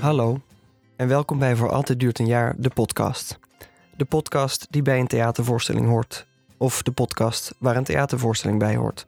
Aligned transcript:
Hallo 0.00 0.40
en 0.96 1.08
welkom 1.08 1.38
bij 1.38 1.56
Voor 1.56 1.70
Altijd 1.70 2.00
Duurt 2.00 2.18
een 2.18 2.26
Jaar, 2.26 2.54
de 2.58 2.68
podcast. 2.68 3.38
De 3.96 4.04
podcast 4.04 4.66
die 4.70 4.82
bij 4.82 4.98
een 4.98 5.06
theatervoorstelling 5.06 5.86
hoort. 5.86 6.26
Of 6.56 6.82
de 6.82 6.92
podcast 6.92 7.54
waar 7.58 7.76
een 7.76 7.84
theatervoorstelling 7.84 8.58
bij 8.58 8.76
hoort. 8.76 9.06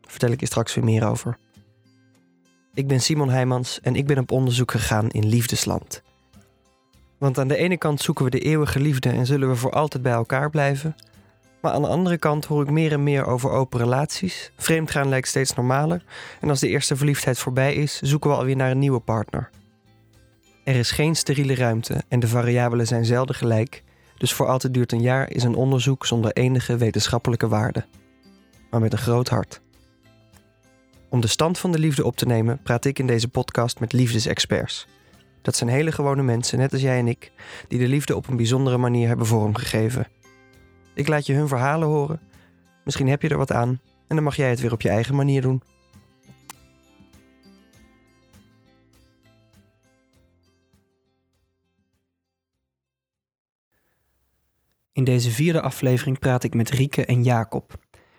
Daar 0.00 0.10
vertel 0.10 0.30
ik 0.30 0.40
je 0.40 0.46
straks 0.46 0.74
weer 0.74 0.84
meer 0.84 1.06
over. 1.06 1.36
Ik 2.74 2.86
ben 2.86 3.00
Simon 3.00 3.28
Heijmans 3.28 3.80
en 3.80 3.96
ik 3.96 4.06
ben 4.06 4.18
op 4.18 4.30
onderzoek 4.30 4.70
gegaan 4.70 5.10
in 5.10 5.26
liefdesland. 5.26 6.02
Want 7.18 7.38
aan 7.38 7.48
de 7.48 7.56
ene 7.56 7.78
kant 7.78 8.00
zoeken 8.00 8.24
we 8.24 8.30
de 8.30 8.40
eeuwige 8.40 8.80
liefde 8.80 9.08
en 9.08 9.26
zullen 9.26 9.48
we 9.48 9.56
voor 9.56 9.72
altijd 9.72 10.02
bij 10.02 10.12
elkaar 10.12 10.50
blijven. 10.50 10.96
Maar 11.60 11.72
aan 11.72 11.82
de 11.82 11.88
andere 11.88 12.18
kant 12.18 12.44
hoor 12.44 12.62
ik 12.62 12.70
meer 12.70 12.92
en 12.92 13.02
meer 13.02 13.26
over 13.26 13.50
open 13.50 13.78
relaties. 13.78 14.52
Vreemdgaan 14.56 15.08
lijkt 15.08 15.28
steeds 15.28 15.54
normaler. 15.54 16.04
En 16.40 16.48
als 16.48 16.60
de 16.60 16.68
eerste 16.68 16.96
verliefdheid 16.96 17.38
voorbij 17.38 17.74
is, 17.74 18.00
zoeken 18.00 18.30
we 18.30 18.36
alweer 18.36 18.56
naar 18.56 18.70
een 18.70 18.78
nieuwe 18.78 19.00
partner. 19.00 19.50
Er 20.64 20.76
is 20.76 20.90
geen 20.90 21.14
steriele 21.14 21.54
ruimte 21.54 22.02
en 22.08 22.20
de 22.20 22.28
variabelen 22.28 22.86
zijn 22.86 23.04
zelden 23.04 23.34
gelijk. 23.34 23.82
Dus 24.16 24.32
voor 24.32 24.46
altijd 24.46 24.74
duurt 24.74 24.92
een 24.92 25.00
jaar 25.00 25.30
is 25.30 25.42
een 25.42 25.54
onderzoek 25.54 26.06
zonder 26.06 26.32
enige 26.32 26.76
wetenschappelijke 26.76 27.48
waarde. 27.48 27.84
Maar 28.70 28.80
met 28.80 28.92
een 28.92 28.98
groot 28.98 29.28
hart. 29.28 29.60
Om 31.08 31.20
de 31.20 31.26
stand 31.26 31.58
van 31.58 31.72
de 31.72 31.78
liefde 31.78 32.04
op 32.04 32.16
te 32.16 32.26
nemen, 32.26 32.62
praat 32.62 32.84
ik 32.84 32.98
in 32.98 33.06
deze 33.06 33.28
podcast 33.28 33.80
met 33.80 33.92
liefdesexperts. 33.92 34.86
Dat 35.42 35.56
zijn 35.56 35.70
hele 35.70 35.92
gewone 35.92 36.22
mensen, 36.22 36.58
net 36.58 36.72
als 36.72 36.82
jij 36.82 36.98
en 36.98 37.08
ik, 37.08 37.32
die 37.68 37.78
de 37.78 37.88
liefde 37.88 38.16
op 38.16 38.28
een 38.28 38.36
bijzondere 38.36 38.78
manier 38.78 39.08
hebben 39.08 39.26
vormgegeven. 39.26 40.06
Ik 40.94 41.08
laat 41.08 41.26
je 41.26 41.34
hun 41.34 41.48
verhalen 41.48 41.88
horen. 41.88 42.20
Misschien 42.84 43.08
heb 43.08 43.22
je 43.22 43.28
er 43.28 43.36
wat 43.36 43.52
aan 43.52 43.80
en 44.08 44.14
dan 44.14 44.22
mag 44.24 44.36
jij 44.36 44.50
het 44.50 44.60
weer 44.60 44.72
op 44.72 44.80
je 44.80 44.88
eigen 44.88 45.14
manier 45.14 45.42
doen. 45.42 45.62
In 54.94 55.04
deze 55.04 55.30
vierde 55.30 55.60
aflevering 55.60 56.18
praat 56.18 56.44
ik 56.44 56.54
met 56.54 56.70
Rieke 56.70 57.04
en 57.04 57.22
Jacob. 57.22 57.78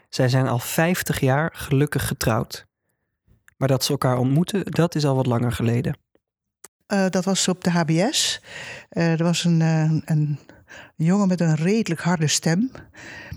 Zij 0.10 0.30
zijn 0.30 0.48
al 0.48 0.60
50 0.60 1.20
jaar 1.20 1.50
gelukkig 1.54 2.08
getrouwd. 2.08 2.68
Maar 3.58 3.68
dat 3.68 3.84
ze 3.84 3.92
elkaar 3.92 4.18
ontmoeten, 4.18 4.66
dat 4.66 4.96
is 4.96 5.06
al 5.06 5.16
wat 5.16 5.26
langer 5.26 5.52
geleden. 5.52 5.98
Uh, 6.88 7.06
dat 7.10 7.26
was 7.26 7.48
op 7.48 7.64
de 7.64 7.70
HBS. 7.70 8.42
Uh, 8.92 9.20
er 9.20 9.24
was 9.24 9.44
een, 9.44 9.60
uh, 9.60 9.92
een 10.06 10.40
jongen 10.96 11.28
met 11.28 11.42
een 11.42 11.56
redelijk 11.56 12.02
harde 12.02 12.28
stem. 12.28 12.72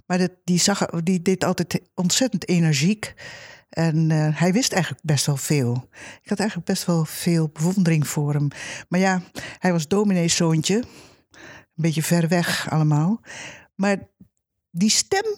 Maar 0.07 0.29
die, 0.45 0.59
zag, 0.59 0.87
die 0.87 1.23
deed 1.23 1.45
altijd 1.45 1.81
ontzettend 1.95 2.49
energiek. 2.49 3.15
En 3.69 4.11
hij 4.11 4.53
wist 4.53 4.73
eigenlijk 4.73 5.05
best 5.05 5.27
wel 5.27 5.37
veel. 5.37 5.89
Ik 6.23 6.29
had 6.29 6.39
eigenlijk 6.39 6.69
best 6.69 6.85
wel 6.85 7.05
veel 7.05 7.49
bewondering 7.53 8.07
voor 8.07 8.33
hem. 8.33 8.49
Maar 8.89 9.01
ja, 9.01 9.23
hij 9.59 9.73
was 9.73 9.89
domineeszoontje. 9.89 10.85
Een 11.79 11.85
beetje 11.85 12.03
ver 12.03 12.29
weg 12.29 12.71
allemaal. 12.71 13.21
Maar 13.75 13.97
die 14.71 14.91
stem. 14.91 15.37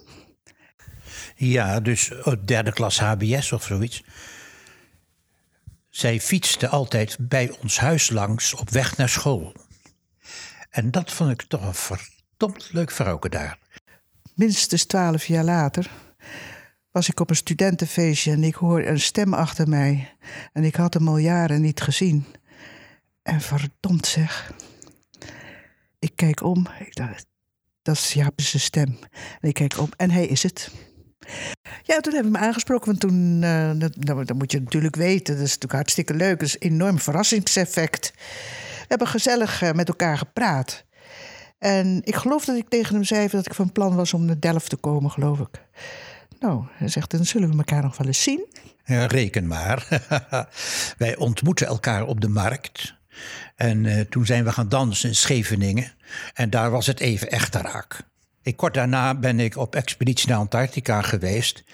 Ja, 1.36 1.80
dus 1.80 2.12
derde 2.44 2.72
klas 2.72 3.00
HBS 3.00 3.52
of 3.52 3.64
zoiets. 3.64 4.04
Zij 5.88 6.20
fietste 6.20 6.68
altijd 6.68 7.16
bij 7.20 7.56
ons 7.62 7.78
huis 7.78 8.10
langs 8.10 8.54
op 8.54 8.70
weg 8.70 8.96
naar 8.96 9.08
school. 9.08 9.54
En 10.70 10.90
dat 10.90 11.12
vond 11.12 11.30
ik 11.30 11.42
toch 11.42 11.62
een 11.66 11.74
verdomd 11.74 12.72
leuk 12.72 12.90
vrouwke 12.90 13.28
daar. 13.28 13.58
Minstens 14.34 14.84
twaalf 14.84 15.24
jaar 15.24 15.44
later 15.44 15.90
was 16.90 17.08
ik 17.08 17.20
op 17.20 17.30
een 17.30 17.36
studentenfeestje 17.36 18.32
en 18.32 18.44
ik 18.44 18.54
hoor 18.54 18.82
een 18.82 19.00
stem 19.00 19.34
achter 19.34 19.68
mij. 19.68 20.16
En 20.52 20.64
ik 20.64 20.76
had 20.76 20.94
hem 20.94 21.08
al 21.08 21.18
jaren 21.18 21.60
niet 21.60 21.80
gezien. 21.80 22.26
En 23.22 23.40
verdomd 23.40 24.06
zeg. 24.06 24.52
Ik 26.00 26.12
kijk 26.14 26.42
om. 26.42 26.66
Ik 26.78 26.94
dat 27.82 27.96
is 27.96 28.12
Jaap's 28.12 28.62
stem. 28.64 28.98
En 29.40 29.48
ik 29.48 29.54
kijk 29.54 29.78
om 29.78 29.88
en 29.96 30.10
hij 30.10 30.26
is 30.26 30.42
het. 30.42 30.70
Ja, 31.82 32.00
toen 32.00 32.14
hebben 32.14 32.32
we 32.32 32.38
me 32.38 32.44
aangesproken. 32.44 32.86
Want 32.86 33.00
toen, 33.00 33.42
uh, 33.42 33.70
dat, 33.76 34.26
dat, 34.26 34.36
moet 34.36 34.52
je 34.52 34.60
natuurlijk 34.60 34.96
weten. 34.96 35.34
Dat 35.34 35.44
is 35.44 35.48
natuurlijk 35.48 35.72
hartstikke 35.72 36.14
leuk. 36.14 36.38
Dat 36.38 36.48
is 36.48 36.54
een 36.54 36.70
enorm 36.70 36.98
verrassingseffect. 36.98 38.12
We 38.14 38.84
hebben 38.88 39.06
gezellig 39.06 39.62
uh, 39.62 39.72
met 39.72 39.88
elkaar 39.88 40.18
gepraat. 40.18 40.84
En 41.58 42.00
ik 42.04 42.14
geloof 42.14 42.44
dat 42.44 42.56
ik 42.56 42.68
tegen 42.68 42.94
hem 42.94 43.04
zei 43.04 43.28
dat 43.28 43.46
ik 43.46 43.54
van 43.54 43.72
plan 43.72 43.94
was 43.94 44.14
om 44.14 44.24
naar 44.24 44.40
Delft 44.40 44.68
te 44.68 44.76
komen, 44.76 45.10
geloof 45.10 45.38
ik. 45.38 45.64
Nou, 46.40 46.64
hij 46.72 46.88
zegt, 46.88 47.10
dan 47.10 47.24
zullen 47.24 47.50
we 47.50 47.56
elkaar 47.56 47.82
nog 47.82 47.96
wel 47.96 48.06
eens 48.06 48.22
zien. 48.22 48.46
Ja, 48.84 49.06
reken 49.06 49.46
maar. 49.46 49.86
Wij 50.98 51.16
ontmoeten 51.16 51.66
elkaar 51.66 52.06
op 52.06 52.20
de 52.20 52.28
markt. 52.28 52.98
En 53.56 53.84
uh, 53.84 54.00
toen 54.00 54.26
zijn 54.26 54.44
we 54.44 54.52
gaan 54.52 54.68
dansen 54.68 55.08
in 55.08 55.14
Scheveningen. 55.14 55.92
En 56.34 56.50
daar 56.50 56.70
was 56.70 56.86
het 56.86 57.00
even 57.00 57.30
echt 57.30 57.54
raak. 57.54 58.00
Ik, 58.42 58.56
kort 58.56 58.74
daarna 58.74 59.14
ben 59.14 59.40
ik 59.40 59.56
op 59.56 59.74
expeditie 59.74 60.28
naar 60.28 60.38
Antarctica 60.38 61.02
geweest. 61.02 61.64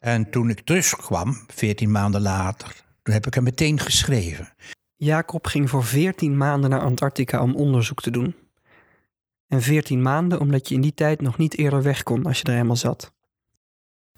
En 0.00 0.30
toen 0.30 0.50
ik 0.50 0.60
terugkwam, 0.60 1.44
veertien 1.46 1.90
maanden 1.90 2.20
later, 2.20 2.82
toen 3.02 3.14
heb 3.14 3.26
ik 3.26 3.34
hem 3.34 3.44
meteen 3.44 3.80
geschreven. 3.80 4.52
Jacob 4.96 5.46
ging 5.46 5.70
voor 5.70 5.84
veertien 5.84 6.36
maanden 6.36 6.70
naar 6.70 6.80
Antarctica 6.80 7.42
om 7.42 7.54
onderzoek 7.54 8.00
te 8.00 8.10
doen. 8.10 8.34
En 9.48 9.62
veertien 9.62 10.02
maanden 10.02 10.40
omdat 10.40 10.68
je 10.68 10.74
in 10.74 10.80
die 10.80 10.94
tijd 10.94 11.20
nog 11.20 11.38
niet 11.38 11.58
eerder 11.58 11.82
weg 11.82 12.02
kon 12.02 12.26
als 12.26 12.38
je 12.38 12.44
er 12.44 12.52
helemaal 12.52 12.76
zat. 12.76 13.12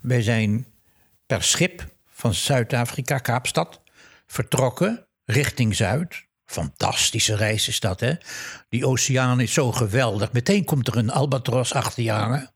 Wij 0.01 0.23
zijn 0.23 0.67
per 1.27 1.43
schip 1.43 1.95
van 2.05 2.35
Zuid-Afrika, 2.35 3.19
Kaapstad, 3.19 3.81
vertrokken 4.27 5.07
richting 5.25 5.75
Zuid. 5.75 6.26
Fantastische 6.47 7.37
reis 7.37 7.69
is 7.69 7.81
dat, 7.81 8.01
hè? 8.01 8.15
Die 8.69 8.87
oceaan 8.87 9.41
is 9.41 9.53
zo 9.53 9.73
geweldig. 9.73 10.33
Meteen 10.33 10.65
komt 10.65 10.89
er 10.89 10.97
een 10.97 11.11
albatros 11.11 11.73
achter 11.73 12.03
je 12.03 12.11
hangen. 12.11 12.51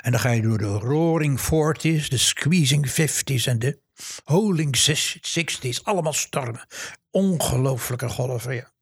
En 0.00 0.10
dan 0.10 0.20
ga 0.20 0.30
je 0.30 0.42
door 0.42 0.58
de 0.58 0.64
roaring 0.78 1.40
40s, 1.40 2.08
de 2.08 2.16
squeezing 2.16 2.90
50s 2.90 3.44
en 3.44 3.58
de 3.58 3.80
holing 4.24 4.76
60s. 4.76 5.82
Allemaal 5.82 6.12
stormen. 6.12 6.66
Ongelooflijke 7.10 8.08
golven, 8.08 8.54
ja. 8.54 8.72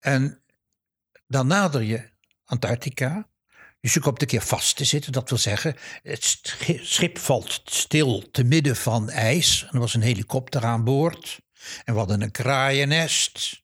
En 0.00 0.42
dan 1.26 1.46
nader 1.46 1.82
je 1.82 2.10
Antarctica. 2.44 3.28
Dus 3.80 3.94
je 3.94 4.00
komt 4.00 4.20
een 4.20 4.26
keer 4.28 4.42
vast 4.42 4.76
te 4.76 4.84
zitten. 4.84 5.12
Dat 5.12 5.28
wil 5.28 5.38
zeggen, 5.38 5.76
het 6.02 6.40
schip 6.82 7.18
valt 7.18 7.60
stil 7.64 8.30
te 8.30 8.44
midden 8.44 8.76
van 8.76 9.10
ijs. 9.10 9.66
Er 9.70 9.78
was 9.78 9.94
een 9.94 10.02
helikopter 10.02 10.64
aan 10.64 10.84
boord. 10.84 11.40
En 11.84 11.92
we 11.92 11.98
hadden 11.98 12.22
een 12.22 12.30
kraaiennest. 12.30 13.62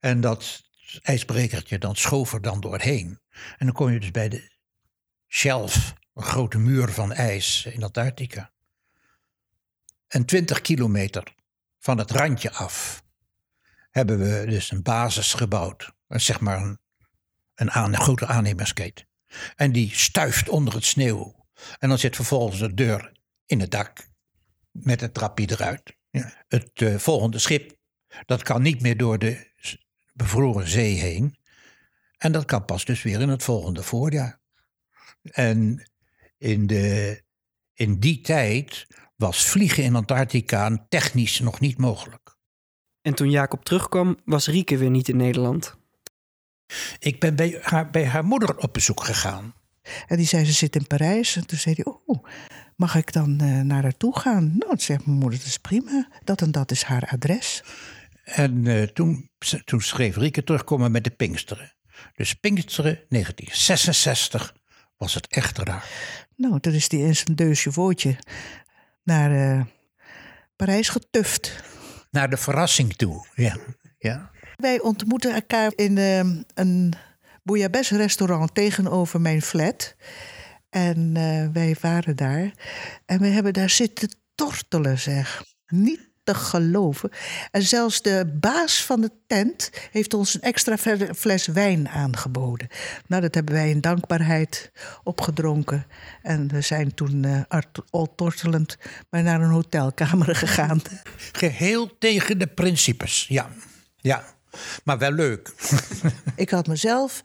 En 0.00 0.20
dat 0.20 0.62
ijsbrekertje, 1.02 1.78
dan 1.78 1.96
schoof 1.96 2.32
er 2.32 2.42
dan 2.42 2.60
doorheen. 2.60 3.20
En 3.58 3.66
dan 3.66 3.74
kom 3.74 3.90
je 3.90 4.00
dus 4.00 4.10
bij 4.10 4.28
de 4.28 4.50
shelf, 5.28 5.94
een 6.14 6.22
grote 6.22 6.58
muur 6.58 6.92
van 6.92 7.12
ijs 7.12 7.64
in 7.64 7.82
Antarctica. 7.82 8.52
En 10.08 10.24
20 10.24 10.60
kilometer 10.60 11.34
van 11.78 11.98
het 11.98 12.10
randje 12.10 12.52
af 12.52 13.02
hebben 13.90 14.18
we 14.18 14.46
dus 14.46 14.70
een 14.70 14.82
basis 14.82 15.34
gebouwd. 15.34 15.92
Zeg 16.08 16.40
maar 16.40 16.62
een, 16.62 16.78
een, 17.54 17.96
grote 17.96 18.26
aannemersketen. 18.26 19.06
En 19.56 19.72
die 19.72 19.94
stuift 19.94 20.48
onder 20.48 20.74
het 20.74 20.84
sneeuw. 20.84 21.46
En 21.78 21.88
dan 21.88 21.98
zit 21.98 22.16
vervolgens 22.16 22.58
de 22.58 22.74
deur 22.74 23.12
in 23.46 23.60
het 23.60 23.70
dak 23.70 24.08
met 24.70 25.00
het 25.00 25.14
trapje 25.14 25.50
eruit. 25.50 25.96
Ja. 26.12 26.44
Het 26.48 26.80
uh, 26.80 26.98
volgende 26.98 27.38
schip, 27.38 27.76
dat 28.26 28.42
kan 28.42 28.62
niet 28.62 28.80
meer 28.80 28.96
door 28.96 29.18
de 29.18 29.50
bevroren 30.12 30.68
zee 30.68 30.94
heen. 30.94 31.36
En 32.18 32.32
dat 32.32 32.44
kan 32.44 32.64
pas 32.64 32.84
dus 32.84 33.02
weer 33.02 33.20
in 33.20 33.28
het 33.28 33.42
volgende 33.42 33.82
voorjaar. 33.82 34.40
En 35.22 35.90
in, 36.38 36.66
de, 36.66 37.22
in 37.74 37.98
die 37.98 38.20
tijd 38.20 38.86
was 39.16 39.46
vliegen 39.46 39.84
in 39.84 39.96
Antarctica 39.96 40.86
technisch 40.88 41.40
nog 41.40 41.60
niet 41.60 41.78
mogelijk. 41.78 42.36
En 43.00 43.14
toen 43.14 43.30
Jacob 43.30 43.64
terugkwam, 43.64 44.18
was 44.24 44.46
Rieke 44.46 44.76
weer 44.76 44.90
niet 44.90 45.08
in 45.08 45.16
Nederland. 45.16 45.76
Ik 46.98 47.20
ben 47.20 47.36
bij 47.36 47.58
haar, 47.62 47.90
bij 47.90 48.06
haar 48.06 48.24
moeder 48.24 48.56
op 48.56 48.72
bezoek 48.72 49.04
gegaan. 49.04 49.54
En 50.06 50.16
die 50.16 50.26
zei, 50.26 50.44
ze 50.44 50.52
zit 50.52 50.76
in 50.76 50.86
Parijs. 50.86 51.36
En 51.36 51.46
toen 51.46 51.58
zei 51.58 51.74
hij, 51.74 51.94
oh, 52.06 52.24
mag 52.82 52.94
ik 52.94 53.12
dan 53.12 53.38
uh, 53.42 53.60
naar 53.60 53.82
haar 53.82 53.96
toe 53.96 54.18
gaan? 54.18 54.54
Nou, 54.58 54.78
zegt 54.78 55.06
mijn 55.06 55.18
moeder, 55.18 55.38
dat 55.38 55.48
is 55.48 55.58
prima. 55.58 56.08
Dat 56.24 56.42
en 56.42 56.52
dat 56.52 56.70
is 56.70 56.82
haar 56.82 57.08
adres. 57.12 57.62
En 58.24 58.64
uh, 58.64 58.82
toen, 58.82 59.30
toen 59.64 59.80
schreef 59.80 60.16
Rieke 60.16 60.44
terugkomen 60.44 60.90
met 60.90 61.04
de 61.04 61.10
Pinksteren. 61.10 61.72
Dus 62.14 62.34
Pinksteren 62.34 63.00
1966 63.08 64.54
was 64.96 65.14
het 65.14 65.26
echt 65.26 65.58
raar. 65.58 65.84
Nou, 66.36 66.60
toen 66.60 66.72
is 66.72 66.88
die 66.88 67.04
in 67.04 67.16
zijn 67.16 67.36
deusje 67.36 67.72
vootje 67.72 68.16
naar 69.02 69.56
uh, 69.56 69.64
Parijs 70.56 70.88
getuft. 70.88 71.62
Naar 72.10 72.30
de 72.30 72.36
verrassing 72.36 72.96
toe, 72.96 73.26
ja. 73.34 73.56
ja. 73.98 74.30
Wij 74.56 74.80
ontmoeten 74.80 75.34
elkaar 75.34 75.72
in 75.76 75.96
een 76.54 76.94
Bouillabaisse 77.42 77.96
restaurant 77.96 78.54
tegenover 78.54 79.20
mijn 79.20 79.42
flat. 79.42 79.96
En 80.72 81.14
uh, 81.16 81.46
wij 81.52 81.76
waren 81.80 82.16
daar. 82.16 82.52
En 83.06 83.18
we 83.20 83.26
hebben 83.26 83.52
daar 83.52 83.70
zitten 83.70 84.08
tortelen, 84.34 84.98
zeg. 84.98 85.44
Niet 85.66 86.10
te 86.24 86.34
geloven. 86.34 87.10
En 87.50 87.62
zelfs 87.62 88.02
de 88.02 88.38
baas 88.40 88.84
van 88.84 89.00
de 89.00 89.10
tent 89.26 89.70
heeft 89.90 90.14
ons 90.14 90.34
een 90.34 90.40
extra 90.40 90.76
fles 91.14 91.46
wijn 91.46 91.88
aangeboden. 91.88 92.68
Nou, 93.06 93.22
dat 93.22 93.34
hebben 93.34 93.54
wij 93.54 93.70
in 93.70 93.80
dankbaarheid 93.80 94.72
opgedronken. 95.02 95.86
En 96.22 96.48
we 96.48 96.60
zijn 96.60 96.94
toen 96.94 97.22
uh, 97.22 97.60
al 97.90 98.14
tortelend 98.14 98.76
maar 99.10 99.22
naar 99.22 99.40
een 99.40 99.50
hotelkamer 99.50 100.36
gegaan. 100.44 100.82
Geheel 101.32 101.98
tegen 101.98 102.38
de 102.38 102.46
principes, 102.46 103.26
ja. 103.28 103.50
Ja, 103.96 104.24
maar 104.84 104.98
wel 104.98 105.12
leuk. 105.12 105.52
Ik 106.36 106.50
had 106.50 106.66
mezelf 106.66 107.22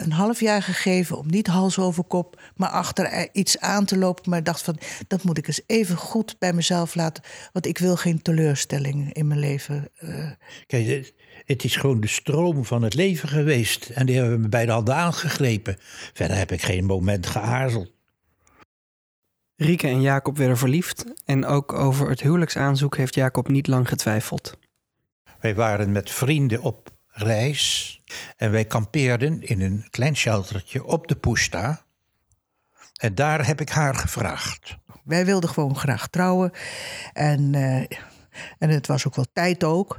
een 0.00 0.12
half 0.12 0.40
jaar 0.40 0.62
gegeven 0.62 1.18
om 1.18 1.26
niet 1.26 1.46
hals 1.46 1.78
over 1.78 2.04
kop, 2.04 2.40
maar 2.56 2.68
achter 2.68 3.28
iets 3.32 3.58
aan 3.58 3.84
te 3.84 3.98
lopen. 3.98 4.30
Maar 4.30 4.42
dacht 4.42 4.62
van, 4.62 4.78
dat 5.08 5.22
moet 5.22 5.38
ik 5.38 5.46
eens 5.46 5.60
even 5.66 5.96
goed 5.96 6.36
bij 6.38 6.52
mezelf 6.52 6.94
laten. 6.94 7.24
Want 7.52 7.66
ik 7.66 7.78
wil 7.78 7.96
geen 7.96 8.22
teleurstelling 8.22 9.12
in 9.12 9.26
mijn 9.26 9.40
leven. 9.40 9.88
Uh. 10.00 10.30
Kijk, 10.66 11.12
het 11.44 11.64
is 11.64 11.76
gewoon 11.76 12.00
de 12.00 12.06
stroom 12.06 12.64
van 12.64 12.82
het 12.82 12.94
leven 12.94 13.28
geweest. 13.28 13.88
En 13.88 14.06
die 14.06 14.16
hebben 14.16 14.42
we 14.42 14.48
bij 14.48 14.66
de 14.66 14.72
handen 14.72 14.94
aangegrepen. 14.94 15.76
Verder 16.12 16.36
heb 16.36 16.52
ik 16.52 16.62
geen 16.62 16.84
moment 16.84 17.26
geaarzeld. 17.26 17.92
Rieke 19.56 19.86
en 19.86 20.00
Jacob 20.00 20.36
werden 20.36 20.58
verliefd. 20.58 21.04
En 21.24 21.46
ook 21.46 21.72
over 21.72 22.08
het 22.08 22.20
huwelijksaanzoek 22.20 22.96
heeft 22.96 23.14
Jacob 23.14 23.48
niet 23.48 23.66
lang 23.66 23.88
getwijfeld. 23.88 24.58
Wij 25.40 25.54
waren 25.54 25.92
met 25.92 26.10
vrienden 26.10 26.60
op 26.62 26.90
reis. 27.22 28.00
En 28.36 28.50
wij 28.50 28.64
kampeerden 28.64 29.42
in 29.42 29.60
een 29.60 29.86
klein 29.90 30.16
sheltertje 30.16 30.84
op 30.84 31.08
de 31.08 31.16
Pushta. 31.16 31.84
En 33.00 33.14
daar 33.14 33.46
heb 33.46 33.60
ik 33.60 33.68
haar 33.68 33.94
gevraagd. 33.94 34.78
Wij 35.04 35.24
wilden 35.24 35.50
gewoon 35.50 35.76
graag 35.76 36.08
trouwen. 36.08 36.50
En, 37.12 37.52
uh, 37.54 37.76
en 38.58 38.68
het 38.68 38.86
was 38.86 39.06
ook 39.06 39.14
wel 39.14 39.26
tijd 39.32 39.64
ook. 39.64 39.98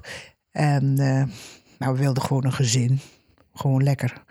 En 0.51 0.83
uh, 1.00 1.23
nou, 1.77 1.94
we 1.94 2.00
wilden 2.00 2.23
gewoon 2.23 2.45
een 2.45 2.53
gezin. 2.53 3.00
Gewoon 3.53 3.83
lekker. 3.83 4.23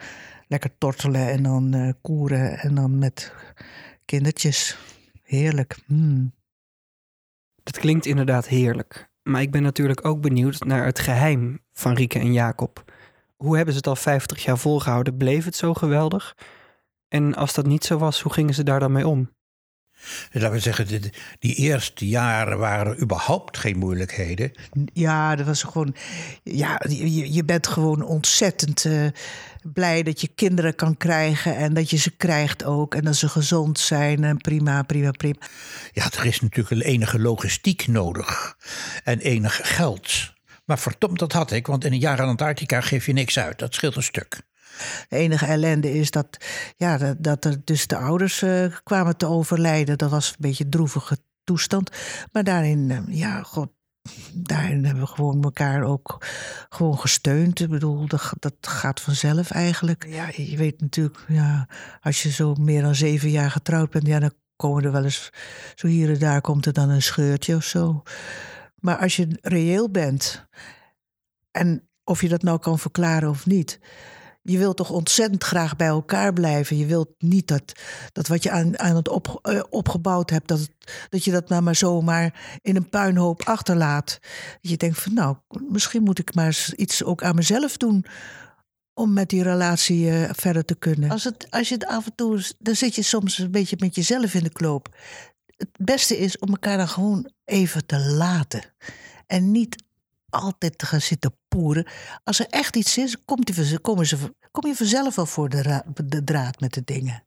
Lekker 0.49 0.79
tortelen 0.79 1.31
en 1.31 1.43
dan 1.43 1.77
uh, 1.77 1.93
koeren 2.03 2.59
en 2.59 2.75
dan 2.75 2.99
met 2.99 3.33
kindertjes. 4.05 4.79
Heerlijk. 5.23 5.79
Mm. 5.87 6.33
Dat 7.63 7.79
klinkt 7.79 8.07
inderdaad 8.07 8.47
heerlijk. 8.47 9.10
Maar 9.31 9.43
ik 9.43 9.51
ben 9.51 9.63
natuurlijk 9.63 10.07
ook 10.07 10.21
benieuwd 10.21 10.65
naar 10.65 10.85
het 10.85 10.99
geheim 10.99 11.59
van 11.73 11.95
Rieke 11.95 12.19
en 12.19 12.33
Jacob. 12.33 12.85
Hoe 13.37 13.57
hebben 13.57 13.73
ze 13.75 13.79
het 13.79 13.89
al 13.89 13.97
50 13.97 14.45
jaar 14.45 14.59
volgehouden? 14.59 15.17
Bleef 15.17 15.45
het 15.45 15.57
zo 15.57 15.75
geweldig? 15.75 16.37
En 17.09 17.35
als 17.35 17.55
dat 17.55 17.67
niet 17.67 17.85
zo 17.85 17.99
was, 17.99 18.21
hoe 18.21 18.33
gingen 18.33 18.55
ze 18.55 18.63
daar 18.63 18.81
dan 18.81 18.93
mee 18.93 19.09
om? 19.09 19.31
Laten 20.33 20.51
we 20.51 20.59
zeggen, 20.59 21.03
die 21.39 21.55
eerste 21.55 22.09
jaren 22.09 22.59
waren 22.59 22.93
er 22.93 23.03
überhaupt 23.03 23.59
geen 23.59 23.79
moeilijkheden. 23.79 24.53
Ja, 24.93 25.37
dat 25.37 25.47
was 25.47 25.63
gewoon. 25.63 25.95
Ja, 26.43 26.81
je, 26.89 27.33
je 27.33 27.45
bent 27.45 27.67
gewoon 27.67 28.03
ontzettend 28.03 28.85
uh, 28.85 29.07
blij 29.63 30.03
dat 30.03 30.21
je 30.21 30.29
kinderen 30.29 30.75
kan 30.75 30.97
krijgen. 30.97 31.57
En 31.57 31.75
dat 31.75 31.91
je 31.91 31.97
ze 31.97 32.11
krijgt 32.11 32.65
ook. 32.65 32.95
En 32.95 33.05
dat 33.05 33.17
ze 33.17 33.29
gezond 33.29 33.79
zijn. 33.79 34.25
En 34.25 34.37
prima, 34.37 34.83
prima, 34.83 35.11
prima. 35.11 35.39
Ja, 35.93 36.05
er 36.19 36.27
is 36.27 36.41
natuurlijk 36.41 36.85
enige 36.85 37.19
logistiek 37.19 37.87
nodig. 37.87 38.57
En 39.05 39.19
enig 39.19 39.61
geld. 39.63 40.33
Maar 40.65 40.79
verdomd, 40.79 41.19
dat 41.19 41.33
had 41.33 41.51
ik, 41.51 41.67
want 41.67 41.85
in 41.85 41.93
een 41.93 41.99
jaar 41.99 42.21
aan 42.21 42.29
Antarctica 42.29 42.81
geef 42.81 43.07
je 43.07 43.13
niks 43.13 43.39
uit. 43.39 43.59
Dat 43.59 43.75
scheelt 43.75 43.97
een 43.97 44.03
stuk. 44.03 44.43
De 45.09 45.17
enige 45.17 45.47
ellende 45.47 45.93
is 45.93 46.11
dat, 46.11 46.45
ja, 46.77 46.99
dat, 46.99 47.17
dat 47.19 47.45
er 47.45 47.57
dus 47.65 47.87
de 47.87 47.97
ouders 47.97 48.43
uh, 48.43 48.77
kwamen 48.83 49.17
te 49.17 49.27
overlijden. 49.27 49.99
Dat 49.99 50.11
was 50.11 50.29
een 50.29 50.35
beetje 50.39 50.65
een 50.65 50.71
droevige 50.71 51.19
toestand. 51.45 51.91
Maar 52.33 52.45
daarin, 52.45 52.91
uh, 52.91 52.99
ja, 53.09 53.43
god, 53.43 53.71
daarin 54.33 54.85
hebben 54.85 55.03
we 55.03 55.09
gewoon 55.09 55.43
elkaar 55.43 55.83
ook 55.83 56.27
gewoon 56.69 56.99
gesteund. 56.99 57.69
Bedoel, 57.69 58.07
dat, 58.07 58.33
dat 58.39 58.55
gaat 58.61 59.01
vanzelf 59.01 59.51
eigenlijk. 59.51 60.07
Ja, 60.09 60.29
je 60.37 60.57
weet 60.57 60.81
natuurlijk, 60.81 61.25
ja, 61.29 61.69
als 62.01 62.23
je 62.23 62.31
zo 62.31 62.55
meer 62.55 62.83
dan 62.83 62.95
zeven 62.95 63.31
jaar 63.31 63.51
getrouwd 63.51 63.91
bent, 63.91 64.07
ja, 64.07 64.19
dan 64.19 64.33
komen 64.57 64.85
er 64.85 64.93
wel 64.93 65.05
eens, 65.05 65.31
zo 65.75 65.87
hier 65.87 66.11
en 66.11 66.19
daar 66.19 66.41
komt 66.41 66.67
er 66.67 66.73
dan 66.73 66.89
een 66.89 67.03
scheurtje 67.03 67.57
of 67.57 67.65
zo. 67.65 68.03
Maar 68.75 68.97
als 68.97 69.17
je 69.17 69.39
reëel 69.41 69.91
bent, 69.91 70.47
en 71.51 71.89
of 72.05 72.21
je 72.21 72.29
dat 72.29 72.43
nou 72.43 72.59
kan 72.59 72.79
verklaren 72.79 73.29
of 73.29 73.47
niet. 73.47 73.81
Je 74.43 74.59
wilt 74.59 74.77
toch 74.77 74.91
ontzettend 74.91 75.45
graag 75.45 75.77
bij 75.77 75.87
elkaar 75.87 76.33
blijven. 76.33 76.77
Je 76.77 76.87
wilt 76.87 77.09
niet 77.19 77.49
dat, 77.49 77.73
dat 78.13 78.27
wat 78.27 78.43
je 78.43 78.51
aan, 78.51 78.79
aan 78.79 78.97
het 78.97 79.09
op, 79.09 79.41
uh, 79.43 79.63
opgebouwd 79.71 80.31
hebt, 80.31 80.49
dat, 80.49 80.69
dat 81.09 81.25
je 81.25 81.31
dat 81.31 81.49
nou 81.49 81.63
maar 81.63 81.77
zomaar 81.77 82.59
in 82.63 82.77
een 82.77 82.89
puinhoop 82.89 83.43
achterlaat. 83.43 84.19
Je 84.61 84.77
denkt 84.77 85.01
van 85.01 85.15
nou, 85.15 85.37
misschien 85.69 86.03
moet 86.03 86.19
ik 86.19 86.35
maar 86.35 86.73
iets 86.77 87.05
ook 87.05 87.23
aan 87.23 87.35
mezelf 87.35 87.77
doen 87.77 88.05
om 88.95 89.13
met 89.13 89.29
die 89.29 89.43
relatie 89.43 90.05
uh, 90.05 90.29
verder 90.33 90.65
te 90.65 90.75
kunnen. 90.75 91.11
Als, 91.11 91.25
het, 91.25 91.47
als 91.51 91.69
je 91.69 91.75
het 91.75 91.87
af 91.87 92.07
en 92.07 92.15
toe, 92.15 92.43
dan 92.59 92.75
zit 92.75 92.95
je 92.95 93.03
soms 93.03 93.39
een 93.39 93.51
beetje 93.51 93.77
met 93.79 93.95
jezelf 93.95 94.35
in 94.35 94.43
de 94.43 94.53
kloop 94.53 94.89
het 95.61 95.87
beste 95.87 96.19
is 96.19 96.39
om 96.39 96.49
elkaar 96.49 96.77
dan 96.77 96.89
gewoon 96.89 97.31
even 97.45 97.87
te 97.87 97.99
laten. 97.99 98.63
En 99.27 99.51
niet 99.51 99.83
altijd 100.31 100.79
te 100.79 100.87
gaan 100.87 101.01
zitten 101.01 101.37
poeren. 101.49 101.87
Als 102.25 102.41
er 102.41 102.47
echt 102.47 102.77
iets 102.77 102.99
is, 102.99 103.25
komt 103.25 103.57
die, 103.57 103.79
komen 103.79 104.07
ze, 104.07 104.35
kom 104.51 104.67
je 104.67 104.77
vanzelf 104.77 105.15
wel 105.15 105.27
voor 105.27 105.49
de, 105.49 105.83
de 106.05 106.25
draad 106.25 106.61
met 106.61 106.75
de 106.75 106.83
dingen. 106.85 107.25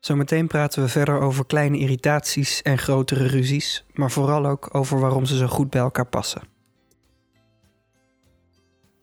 Zometeen 0.00 0.46
praten 0.46 0.82
we 0.82 0.88
verder 0.88 1.20
over 1.20 1.46
kleine 1.46 1.78
irritaties 1.78 2.62
en 2.62 2.78
grotere 2.78 3.26
ruzies, 3.26 3.84
maar 3.92 4.10
vooral 4.10 4.46
ook 4.46 4.74
over 4.74 5.00
waarom 5.00 5.26
ze 5.26 5.36
zo 5.36 5.46
goed 5.46 5.70
bij 5.70 5.80
elkaar 5.80 6.06
passen. 6.06 6.42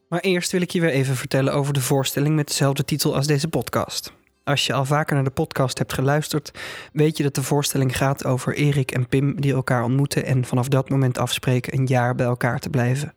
Maar 0.09 0.19
eerst 0.19 0.51
wil 0.51 0.61
ik 0.61 0.71
je 0.71 0.81
weer 0.81 0.89
even 0.89 1.15
vertellen 1.15 1.53
over 1.53 1.73
de 1.73 1.81
voorstelling 1.81 2.35
met 2.35 2.47
dezelfde 2.47 2.85
titel 2.85 3.15
als 3.15 3.27
deze 3.27 3.47
podcast. 3.47 4.13
Als 4.43 4.65
je 4.65 4.73
al 4.73 4.85
vaker 4.85 5.15
naar 5.15 5.23
de 5.23 5.29
podcast 5.29 5.77
hebt 5.77 5.93
geluisterd, 5.93 6.51
weet 6.93 7.17
je 7.17 7.23
dat 7.23 7.35
de 7.35 7.43
voorstelling 7.43 7.97
gaat 7.97 8.25
over 8.25 8.55
Erik 8.55 8.91
en 8.91 9.07
Pim 9.07 9.41
die 9.41 9.53
elkaar 9.53 9.83
ontmoeten 9.83 10.25
en 10.25 10.45
vanaf 10.45 10.67
dat 10.67 10.89
moment 10.89 11.17
afspreken 11.17 11.73
een 11.73 11.85
jaar 11.85 12.15
bij 12.15 12.25
elkaar 12.25 12.59
te 12.59 12.69
blijven. 12.69 13.13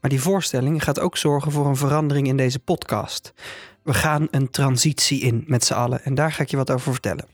Maar 0.00 0.10
die 0.10 0.20
voorstelling 0.20 0.84
gaat 0.84 1.00
ook 1.00 1.16
zorgen 1.16 1.52
voor 1.52 1.66
een 1.66 1.76
verandering 1.76 2.26
in 2.26 2.36
deze 2.36 2.58
podcast. 2.58 3.32
We 3.82 3.94
gaan 3.94 4.28
een 4.30 4.50
transitie 4.50 5.20
in 5.20 5.44
met 5.46 5.64
z'n 5.64 5.72
allen 5.72 6.04
en 6.04 6.14
daar 6.14 6.32
ga 6.32 6.42
ik 6.42 6.50
je 6.50 6.56
wat 6.56 6.70
over 6.70 6.92
vertellen. 6.92 7.26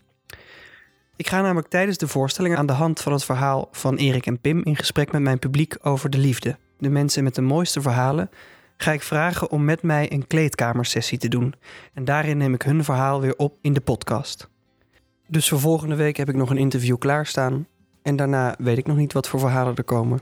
Ik 1.16 1.28
ga 1.28 1.40
namelijk 1.40 1.68
tijdens 1.68 1.98
de 1.98 2.08
voorstelling 2.08 2.56
aan 2.56 2.66
de 2.66 2.72
hand 2.72 3.00
van 3.00 3.12
het 3.12 3.24
verhaal 3.24 3.68
van 3.72 3.96
Erik 3.96 4.26
en 4.26 4.40
Pim 4.40 4.62
in 4.64 4.76
gesprek 4.76 5.12
met 5.12 5.22
mijn 5.22 5.38
publiek 5.38 5.76
over 5.82 6.10
de 6.10 6.18
liefde. 6.18 6.56
De 6.78 6.90
mensen 6.90 7.24
met 7.24 7.34
de 7.34 7.42
mooiste 7.42 7.80
verhalen 7.80 8.30
ga 8.76 8.92
ik 8.92 9.02
vragen 9.02 9.50
om 9.50 9.64
met 9.64 9.82
mij 9.82 10.12
een 10.12 10.26
kleedkamersessie 10.26 11.18
te 11.18 11.28
doen. 11.28 11.54
En 11.94 12.04
daarin 12.04 12.36
neem 12.36 12.54
ik 12.54 12.62
hun 12.62 12.84
verhaal 12.84 13.20
weer 13.20 13.36
op 13.36 13.58
in 13.60 13.72
de 13.72 13.80
podcast. 13.80 14.48
Dus 15.28 15.48
voor 15.48 15.60
volgende 15.60 15.94
week 15.94 16.16
heb 16.16 16.28
ik 16.28 16.34
nog 16.34 16.50
een 16.50 16.56
interview 16.56 16.98
klaarstaan. 16.98 17.66
En 18.02 18.16
daarna 18.16 18.54
weet 18.58 18.78
ik 18.78 18.86
nog 18.86 18.96
niet 18.96 19.12
wat 19.12 19.28
voor 19.28 19.40
verhalen 19.40 19.74
er 19.74 19.84
komen. 19.84 20.20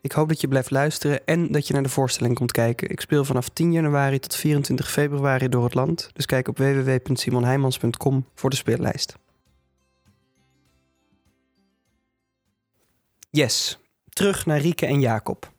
Ik 0.00 0.12
hoop 0.12 0.28
dat 0.28 0.40
je 0.40 0.48
blijft 0.48 0.70
luisteren 0.70 1.26
en 1.26 1.52
dat 1.52 1.66
je 1.66 1.72
naar 1.72 1.82
de 1.82 1.88
voorstelling 1.88 2.34
komt 2.34 2.52
kijken. 2.52 2.90
Ik 2.90 3.00
speel 3.00 3.24
vanaf 3.24 3.48
10 3.48 3.72
januari 3.72 4.18
tot 4.18 4.34
24 4.34 4.90
februari 4.90 5.48
door 5.48 5.64
het 5.64 5.74
land. 5.74 6.10
Dus 6.12 6.26
kijk 6.26 6.48
op 6.48 6.58
www.simonheimans.com 6.58 8.26
voor 8.34 8.50
de 8.50 8.56
speellijst. 8.56 9.16
Yes, 13.30 13.78
terug 14.08 14.46
naar 14.46 14.58
Rieke 14.58 14.86
en 14.86 15.00
Jacob. 15.00 15.56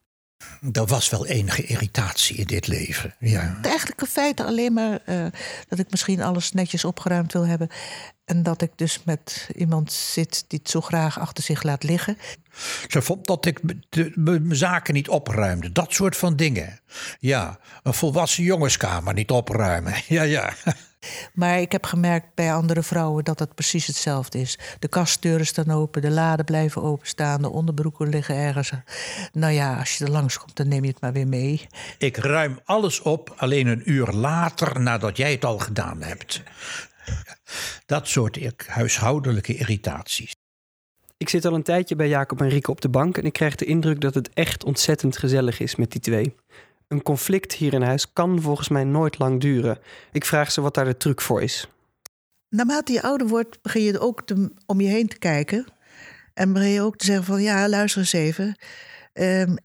Er 0.72 0.86
was 0.86 1.10
wel 1.10 1.26
enige 1.26 1.64
irritatie 1.64 2.36
in 2.36 2.46
dit 2.46 2.68
leven. 2.68 3.16
Ja. 3.20 3.54
Het 3.58 3.66
eigenlijke 3.66 4.06
feit 4.06 4.40
alleen 4.40 4.74
maar 4.74 5.00
uh, 5.06 5.26
dat 5.68 5.80
ik 5.80 5.92
misschien 5.92 6.22
alles 6.22 6.52
netjes 6.52 6.86
opgeruimd 6.86 7.34
wil 7.34 7.46
hebben. 7.48 7.70
En 8.26 8.44
dat 8.44 8.62
ik 8.62 8.72
dus 8.76 9.04
met 9.04 9.50
iemand 9.56 9.92
zit 9.92 10.44
die 10.48 10.60
het 10.60 10.70
zo 10.70 10.82
graag 10.82 11.20
achter 11.20 11.44
zich 11.44 11.64
laat 11.64 11.84
liggen. 11.84 12.18
Ze 12.88 13.02
vond 13.02 13.28
dat 13.28 13.46
ik 13.46 13.60
mijn 14.16 14.56
zaken 14.56 14.94
niet 14.94 15.10
opruimde. 15.10 15.72
Dat 15.72 15.94
soort 15.94 16.18
van 16.18 16.36
dingen. 16.36 16.80
Ja, 17.20 17.60
een 17.84 17.94
volwassen 17.94 18.44
jongenskamer 18.44 19.14
niet 19.14 19.32
opruimen. 19.32 19.94
Ja, 20.08 20.24
ja. 20.24 20.54
Maar 21.40 21.60
ik 21.60 21.72
heb 21.72 21.86
gemerkt 21.86 22.36
bij 22.36 22.54
andere 22.54 22.84
vrouwen 22.84 23.24
dat 23.24 23.40
het 23.40 23.56
precies 23.56 23.88
hetzelfde 23.88 24.40
is. 24.40 24.60
De 24.80 24.88
kastdeuren 24.88 25.46
staan 25.46 25.72
open, 25.72 26.02
de 26.02 26.10
laden 26.10 26.46
blijven 26.46 26.84
openstaan, 26.84 27.42
de 27.42 27.50
onderbroeken 27.50 28.10
liggen 28.10 28.36
ergens. 28.36 28.72
Nou 29.34 29.54
ja, 29.54 29.78
als 29.78 29.98
je 29.98 30.06
er 30.06 30.12
langskomt, 30.12 30.56
dan 30.56 30.68
neem 30.68 30.84
je 30.84 30.90
het 30.90 31.02
maar 31.02 31.14
weer 31.14 31.28
mee. 31.28 31.68
Ik 31.98 32.18
ruim 32.18 32.60
alles 32.64 33.02
op, 33.02 33.34
alleen 33.38 33.68
een 33.68 33.82
uur 33.86 34.08
later 34.08 34.82
nadat 34.82 35.18
jij 35.18 35.32
het 35.32 35.46
al 35.46 35.60
gedaan 35.60 36.02
hebt. 36.02 36.44
Dat 37.86 38.08
soort 38.08 38.40
huishoudelijke 38.68 39.56
irritaties. 39.56 40.36
Ik 41.18 41.30
zit 41.30 41.46
al 41.46 41.54
een 41.54 41.64
tijdje 41.64 41.96
bij 41.96 42.08
Jacob 42.08 42.42
en 42.42 42.50
Rieke 42.50 42.72
op 42.72 42.82
de 42.82 42.90
bank 42.90 43.18
en 43.18 43.24
ik 43.24 43.34
krijg 43.34 43.56
de 43.56 43.66
indruk 43.66 44.02
dat 44.02 44.14
het 44.14 44.30
echt 44.34 44.64
ontzettend 44.64 45.18
gezellig 45.18 45.60
is 45.60 45.76
met 45.76 45.92
die 45.92 46.02
twee. 46.02 46.36
Een 46.90 47.04
conflict 47.04 47.54
hier 47.54 47.74
in 47.74 47.82
huis 47.82 48.14
kan 48.14 48.42
volgens 48.42 48.70
mij 48.70 48.84
nooit 48.84 49.20
lang 49.20 49.42
duren. 49.42 49.80
Ik 50.12 50.26
vraag 50.26 50.52
ze 50.52 50.62
wat 50.62 50.74
daar 50.74 50.86
de 50.86 50.98
truc 50.98 51.22
voor 51.22 51.42
is. 51.42 51.68
naarmate 52.50 52.92
je 52.94 53.02
ouder 53.02 53.28
wordt, 53.28 53.62
begin 53.62 53.82
je 53.82 54.00
ook 54.00 54.24
om 54.66 54.82
je 54.82 54.88
heen 54.88 55.08
te 55.08 55.18
kijken. 55.18 55.66
En 56.34 56.54
begin 56.54 56.70
je 56.70 56.82
ook 56.82 56.98
te 56.98 57.06
zeggen 57.06 57.26
van, 57.26 57.42
ja, 57.42 57.70
luister 57.70 58.02
eens 58.02 58.14
even. 58.14 58.56
Ehm, 59.14 59.56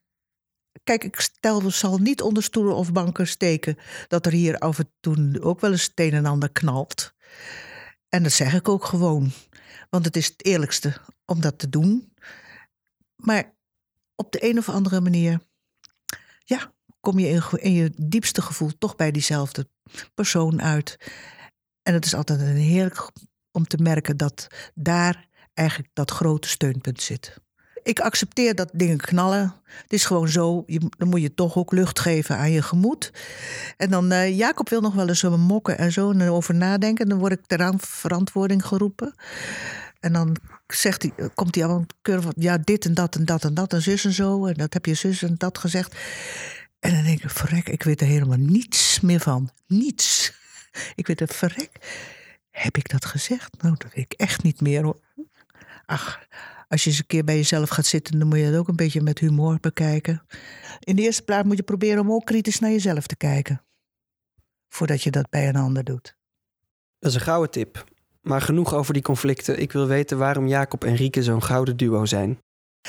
kijk, 0.82 1.04
ik 1.04 1.20
stel, 1.20 1.70
zal 1.70 1.98
niet 1.98 2.22
onder 2.22 2.42
stoelen 2.42 2.74
of 2.74 2.92
banken 2.92 3.26
steken... 3.26 3.78
dat 4.08 4.26
er 4.26 4.32
hier 4.32 4.58
af 4.58 4.78
en 4.78 4.92
toe 5.00 5.40
ook 5.40 5.60
wel 5.60 5.70
eens 5.70 5.84
het 5.84 6.00
een 6.00 6.12
en 6.12 6.26
ander 6.26 6.52
knalt. 6.52 7.14
En 8.08 8.22
dat 8.22 8.32
zeg 8.32 8.54
ik 8.54 8.68
ook 8.68 8.84
gewoon. 8.84 9.32
Want 9.90 10.04
het 10.04 10.16
is 10.16 10.26
het 10.26 10.44
eerlijkste 10.44 10.96
om 11.24 11.40
dat 11.40 11.58
te 11.58 11.68
doen. 11.68 12.12
Maar 13.16 13.54
op 14.14 14.32
de 14.32 14.48
een 14.48 14.58
of 14.58 14.68
andere 14.68 15.00
manier... 15.00 15.40
ja, 16.44 16.72
kom 17.04 17.18
je 17.18 17.28
in, 17.28 17.42
in 17.60 17.72
je 17.72 17.92
diepste 17.96 18.42
gevoel 18.42 18.70
toch 18.78 18.96
bij 18.96 19.10
diezelfde 19.10 19.68
persoon 20.14 20.62
uit... 20.62 20.96
En 21.84 21.94
het 21.94 22.04
is 22.04 22.14
altijd 22.14 22.40
een 22.40 22.56
heerlijk 22.56 23.10
om 23.50 23.66
te 23.66 23.76
merken 23.82 24.16
dat 24.16 24.46
daar 24.74 25.28
eigenlijk 25.54 25.90
dat 25.92 26.10
grote 26.10 26.48
steunpunt 26.48 27.02
zit. 27.02 27.36
Ik 27.82 28.00
accepteer 28.00 28.54
dat 28.54 28.70
dingen 28.72 28.98
knallen. 28.98 29.54
Het 29.64 29.92
is 29.92 30.04
gewoon 30.04 30.28
zo. 30.28 30.62
Je, 30.66 30.80
dan 30.98 31.08
moet 31.08 31.20
je 31.20 31.34
toch 31.34 31.56
ook 31.56 31.72
lucht 31.72 32.00
geven 32.00 32.36
aan 32.36 32.50
je 32.50 32.62
gemoed. 32.62 33.12
En 33.76 33.90
dan, 33.90 34.12
uh, 34.12 34.36
Jacob 34.36 34.68
wil 34.68 34.80
nog 34.80 34.94
wel 34.94 35.08
eens 35.08 35.18
zo 35.18 35.36
mokken 35.38 35.78
en 35.78 35.92
zo 35.92 36.10
en 36.10 36.30
over 36.30 36.54
nadenken. 36.54 37.08
Dan 37.08 37.18
word 37.18 37.32
ik 37.32 37.40
eraan 37.46 37.80
verantwoording 37.80 38.66
geroepen. 38.66 39.14
En 40.00 40.12
dan 40.12 40.36
zegt 40.66 41.02
hij, 41.02 41.28
komt 41.34 41.54
hij 41.54 41.64
allemaal 41.64 41.86
keurig 42.02 42.24
van, 42.24 42.34
ja, 42.36 42.58
dit 42.58 42.84
en 42.84 42.94
dat 42.94 43.14
en 43.14 43.24
dat 43.24 43.44
en 43.44 43.54
dat 43.54 43.72
en 43.72 43.82
zus 43.82 44.04
en 44.04 44.12
zo. 44.12 44.46
En 44.46 44.54
dat 44.54 44.72
heb 44.72 44.86
je 44.86 44.94
zus 44.94 45.22
en 45.22 45.34
dat 45.38 45.58
gezegd. 45.58 45.96
En 46.84 46.94
dan 46.94 47.04
denk 47.04 47.22
ik, 47.22 47.30
verrek, 47.30 47.68
ik 47.68 47.82
weet 47.82 48.00
er 48.00 48.06
helemaal 48.06 48.38
niets 48.38 49.00
meer 49.00 49.20
van. 49.20 49.50
Niets. 49.66 50.32
Ik 50.94 51.06
weet 51.06 51.20
het 51.20 51.34
verrek. 51.34 51.70
Heb 52.50 52.76
ik 52.76 52.88
dat 52.88 53.04
gezegd? 53.04 53.62
Nou, 53.62 53.74
dat 53.78 53.92
weet 53.94 54.04
ik 54.04 54.12
echt 54.12 54.42
niet 54.42 54.60
meer 54.60 54.82
hoor. 54.82 55.00
Ach, 55.86 56.26
als 56.68 56.84
je 56.84 56.90
eens 56.90 56.98
een 56.98 57.06
keer 57.06 57.24
bij 57.24 57.36
jezelf 57.36 57.68
gaat 57.68 57.86
zitten, 57.86 58.18
dan 58.18 58.28
moet 58.28 58.38
je 58.38 58.44
het 58.44 58.56
ook 58.56 58.68
een 58.68 58.76
beetje 58.76 59.00
met 59.00 59.18
humor 59.18 59.58
bekijken. 59.60 60.22
In 60.80 60.96
de 60.96 61.02
eerste 61.02 61.22
plaats 61.22 61.46
moet 61.46 61.56
je 61.56 61.62
proberen 61.62 62.00
om 62.00 62.12
ook 62.12 62.24
kritisch 62.24 62.58
naar 62.58 62.70
jezelf 62.70 63.06
te 63.06 63.16
kijken. 63.16 63.64
Voordat 64.68 65.02
je 65.02 65.10
dat 65.10 65.30
bij 65.30 65.48
een 65.48 65.56
ander 65.56 65.84
doet. 65.84 66.16
Dat 66.98 67.10
is 67.10 67.16
een 67.16 67.24
gouden 67.24 67.50
tip. 67.50 67.84
Maar 68.20 68.40
genoeg 68.40 68.74
over 68.74 68.92
die 68.92 69.02
conflicten. 69.02 69.60
Ik 69.60 69.72
wil 69.72 69.86
weten 69.86 70.18
waarom 70.18 70.46
Jacob 70.46 70.84
en 70.84 70.94
Rieke 70.94 71.22
zo'n 71.22 71.42
gouden 71.42 71.76
duo 71.76 72.04
zijn. 72.04 72.38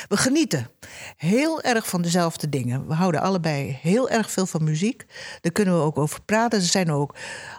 We 0.08 0.16
genieten 0.16 0.70
heel 1.16 1.62
erg 1.62 1.88
van 1.88 2.02
dezelfde 2.02 2.48
dingen. 2.48 2.86
We 2.86 2.94
houden 2.94 3.20
allebei 3.20 3.78
heel 3.82 4.10
erg 4.10 4.30
veel 4.30 4.46
van 4.46 4.64
muziek. 4.64 5.06
Daar 5.40 5.52
kunnen 5.52 5.74
we 5.74 5.80
ook 5.80 5.98
over 5.98 6.22
praten. 6.22 6.60
Ze 6.60 6.68
zijn 6.68 6.92
ook 6.92 7.14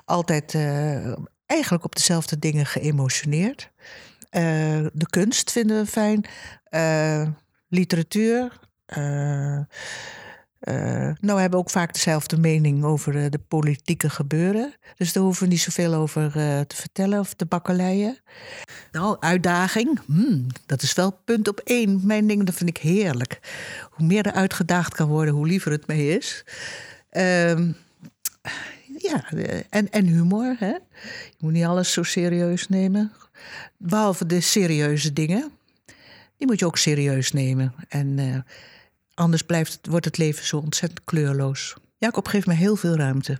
altijd 0.06 0.54
uh, 0.54 1.14
eigenlijk 1.46 1.84
op 1.84 1.96
dezelfde 1.96 2.40
dingen 2.40 2.66
geëmotioneerd. 2.66 3.72
Uh, 4.32 4.42
de 4.94 5.08
kunst 5.10 5.52
vinden 5.52 5.82
we 5.82 5.86
fijn. 5.86 6.26
Uh, 6.70 7.28
literatuur. 7.68 8.60
Uh, 10.62 10.76
nou, 11.20 11.36
we 11.36 11.40
hebben 11.40 11.60
ook 11.60 11.70
vaak 11.70 11.94
dezelfde 11.94 12.38
mening 12.38 12.84
over 12.84 13.16
uh, 13.16 13.26
de 13.30 13.40
politieke 13.48 14.10
gebeuren. 14.10 14.74
Dus 14.98 15.14
daar 15.14 15.24
hoeven 15.24 15.44
we 15.44 15.50
niet 15.50 15.62
zoveel 15.62 15.94
over 15.94 16.26
uh, 16.26 16.60
te 16.60 16.76
vertellen 16.76 17.20
of 17.20 17.34
te 17.34 17.46
bakkeleien. 17.46 18.18
Nou, 18.92 19.18
uitdaging, 19.20 20.00
hmm, 20.06 20.48
dat 20.66 20.82
is 20.82 20.94
wel 20.94 21.12
punt 21.26 21.48
op 21.48 21.60
één. 21.60 22.02
Mijn 22.04 22.28
ding, 22.28 22.44
dat 22.44 22.56
vind 22.56 22.70
ik 22.70 22.78
heerlijk. 22.78 23.40
Hoe 23.92 24.08
meer 24.08 24.26
er 24.26 24.32
uitgedaagd 24.32 24.94
kan 24.94 25.08
worden, 25.08 25.34
hoe 25.34 25.48
liever 25.48 25.72
het 25.72 25.88
mee 25.88 26.18
is. 26.18 26.44
Ehm, 27.10 27.72
ja, 28.98 29.32
en, 29.70 29.90
en 29.90 30.06
humor. 30.06 30.56
Hè? 30.60 30.74
Je 30.74 31.38
moet 31.40 31.52
niet 31.52 31.66
alles 31.66 31.92
zo 31.92 32.04
serieus 32.04 32.68
nemen. 32.68 33.12
Behalve 33.78 34.26
de 34.26 34.42
serieuze 34.42 35.14
dingen. 35.14 35.52
Die 36.38 36.48
moet 36.48 36.60
je 36.60 36.66
ook 36.66 36.78
serieus 36.78 37.32
nemen. 37.32 37.74
En 37.90 38.46
Anders 39.18 39.42
blijft, 39.42 39.80
wordt 39.90 40.06
het 40.06 40.18
leven 40.18 40.46
zo 40.46 40.58
ontzettend 40.58 41.04
kleurloos. 41.04 41.76
Jacob 41.98 42.28
geeft 42.28 42.48
me 42.48 42.54
heel 42.54 42.76
veel 42.76 42.96
ruimte. 42.96 43.38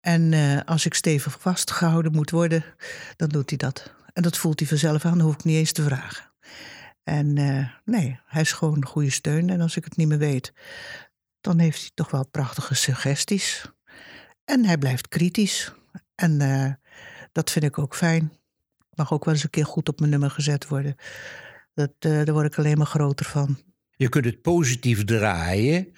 En 0.00 0.32
uh, 0.32 0.60
als 0.64 0.86
ik 0.86 0.94
stevig 0.94 1.40
vastgehouden 1.40 2.12
moet 2.12 2.30
worden, 2.30 2.64
dan 3.16 3.28
doet 3.28 3.48
hij 3.48 3.58
dat. 3.58 3.94
En 4.12 4.22
dat 4.22 4.36
voelt 4.36 4.58
hij 4.58 4.68
vanzelf 4.68 5.04
aan, 5.04 5.18
dan 5.18 5.26
hoef 5.26 5.34
ik 5.34 5.44
niet 5.44 5.56
eens 5.56 5.72
te 5.72 5.82
vragen. 5.82 6.32
En 7.02 7.36
uh, 7.36 7.68
nee, 7.84 8.20
hij 8.26 8.40
is 8.40 8.52
gewoon 8.52 8.76
een 8.76 8.86
goede 8.86 9.10
steun. 9.10 9.50
En 9.50 9.60
als 9.60 9.76
ik 9.76 9.84
het 9.84 9.96
niet 9.96 10.08
meer 10.08 10.18
weet, 10.18 10.52
dan 11.40 11.58
heeft 11.58 11.80
hij 11.80 11.90
toch 11.94 12.10
wel 12.10 12.26
prachtige 12.26 12.74
suggesties. 12.74 13.72
En 14.44 14.64
hij 14.64 14.78
blijft 14.78 15.08
kritisch. 15.08 15.72
En 16.14 16.40
uh, 16.40 16.72
dat 17.32 17.50
vind 17.50 17.64
ik 17.64 17.78
ook 17.78 17.94
fijn. 17.94 18.32
Mag 18.94 19.12
ook 19.12 19.24
wel 19.24 19.34
eens 19.34 19.44
een 19.44 19.50
keer 19.50 19.66
goed 19.66 19.88
op 19.88 19.98
mijn 19.98 20.10
nummer 20.10 20.30
gezet 20.30 20.68
worden. 20.68 20.96
Dat, 21.74 21.92
daar 21.98 22.32
word 22.32 22.46
ik 22.46 22.58
alleen 22.58 22.78
maar 22.78 22.86
groter 22.86 23.26
van. 23.26 23.58
Je 23.98 24.08
kunt 24.08 24.24
het 24.24 24.42
positief 24.42 25.04
draaien. 25.04 25.92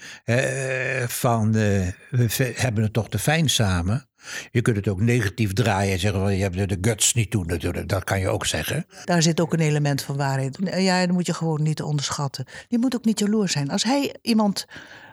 Van 1.07 1.47
uh, 1.47 1.87
we 2.11 2.53
hebben 2.55 2.83
het 2.83 2.93
toch 2.93 3.09
te 3.09 3.19
fijn 3.19 3.51
samen. 3.51 4.09
Je 4.51 4.63
kunt 4.63 4.77
het 4.77 4.89
ook 4.89 5.01
negatief 5.01 5.53
draaien 5.53 5.93
en 5.93 5.99
zeggen 5.99 6.21
van 6.21 6.37
je 6.37 6.43
hebt 6.43 6.69
de 6.69 6.79
guts 6.81 7.15
niet 7.15 7.31
toe 7.31 7.45
natuurlijk. 7.45 7.89
Dat 7.89 8.05
kan 8.05 8.21
je 8.21 8.29
ook 8.29 8.47
zeggen. 8.47 8.87
Daar 9.05 9.23
zit 9.23 9.41
ook 9.41 9.53
een 9.53 9.61
element 9.61 10.03
van 10.03 10.17
waarheid. 10.17 10.59
Ja, 10.77 11.07
dat 11.07 11.15
moet 11.15 11.27
je 11.27 11.35
gewoon 11.35 11.63
niet 11.63 11.83
onderschatten. 11.83 12.45
Je 12.69 12.79
moet 12.79 12.95
ook 12.95 13.05
niet 13.05 13.19
jaloers 13.19 13.53
zijn. 13.53 13.71
Als 13.71 13.85
hij 13.85 14.15
iemand 14.23 14.67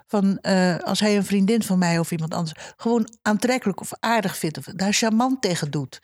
van 0.08 0.38
uh, 0.42 0.78
als 0.78 1.00
hij 1.00 1.16
een 1.16 1.26
vriendin 1.26 1.64
van 1.64 1.78
mij 1.78 2.00
of 2.00 2.12
iemand 2.12 2.34
anders 2.34 2.74
gewoon 2.78 3.10
aantrekkelijk 3.22 3.82
of 3.82 3.92
aardig 4.00 4.38
vindt 4.38 4.58
of 4.58 4.64
daar 4.64 4.94
charmant 4.94 5.42
tegen 5.42 5.72
doet, 5.72 6.00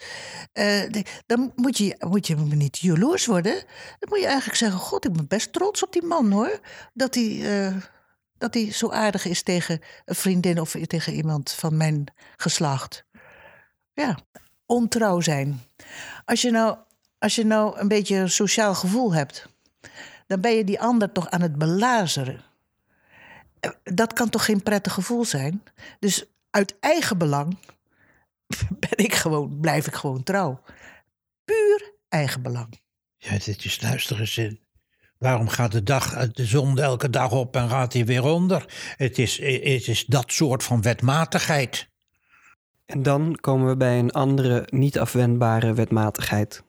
uh, 0.53 1.03
dan 1.25 1.51
moet 1.55 1.77
je, 1.77 1.95
moet 1.99 2.27
je 2.27 2.35
niet 2.35 2.77
jaloers 2.77 3.25
worden. 3.25 3.53
Dan 3.99 4.09
moet 4.09 4.19
je 4.19 4.25
eigenlijk 4.25 4.57
zeggen: 4.57 4.79
God, 4.79 5.05
ik 5.05 5.13
ben 5.13 5.27
best 5.27 5.53
trots 5.53 5.83
op 5.83 5.93
die 5.93 6.03
man 6.03 6.31
hoor. 6.31 6.59
Dat 6.93 7.15
hij, 7.15 7.29
uh, 7.67 7.75
dat 8.37 8.53
hij 8.53 8.71
zo 8.71 8.89
aardig 8.89 9.25
is 9.25 9.43
tegen 9.43 9.79
een 10.05 10.15
vriendin 10.15 10.59
of 10.59 10.75
tegen 10.87 11.13
iemand 11.13 11.51
van 11.51 11.77
mijn 11.77 12.13
geslacht. 12.37 13.05
Ja, 13.93 14.17
ontrouw 14.65 15.19
zijn. 15.19 15.61
Als 16.25 16.41
je 16.41 16.51
nou, 16.51 16.77
als 17.19 17.35
je 17.35 17.45
nou 17.45 17.79
een 17.79 17.87
beetje 17.87 18.15
een 18.15 18.29
sociaal 18.29 18.75
gevoel 18.75 19.13
hebt, 19.13 19.47
dan 20.27 20.41
ben 20.41 20.51
je 20.51 20.63
die 20.63 20.79
ander 20.79 21.11
toch 21.11 21.29
aan 21.29 21.41
het 21.41 21.57
belazeren 21.57 22.51
dat 23.83 24.13
kan 24.13 24.29
toch 24.29 24.45
geen 24.45 24.63
prettig 24.63 24.93
gevoel 24.93 25.25
zijn? 25.25 25.63
Dus 25.99 26.25
uit 26.49 26.79
eigen 26.79 27.17
belang 27.17 27.57
ben 28.79 29.05
ik 29.05 29.13
gewoon, 29.13 29.59
blijf 29.59 29.87
ik 29.87 29.93
gewoon 29.93 30.23
trouw. 30.23 30.61
Puur 31.45 31.93
eigen 32.09 32.41
belang. 32.41 32.81
Ja, 33.17 33.31
dit 33.31 33.65
is 33.65 33.81
luisteren 33.81 34.27
zin. 34.27 34.59
Waarom 35.17 35.47
gaat 35.47 35.71
de, 35.71 35.83
dag, 35.83 36.31
de 36.31 36.45
zon 36.45 36.79
elke 36.79 37.09
dag 37.09 37.31
op 37.31 37.55
en 37.55 37.69
gaat 37.69 37.93
hij 37.93 38.05
weer 38.05 38.23
onder? 38.23 38.65
Het 38.97 39.17
is, 39.17 39.37
het 39.37 39.87
is 39.87 40.05
dat 40.05 40.31
soort 40.31 40.63
van 40.63 40.81
wetmatigheid. 40.81 41.89
En 42.85 43.03
dan 43.03 43.37
komen 43.41 43.67
we 43.67 43.77
bij 43.77 43.99
een 43.99 44.11
andere, 44.11 44.67
niet 44.69 44.99
afwendbare 44.99 45.73
wetmatigheid. 45.73 46.63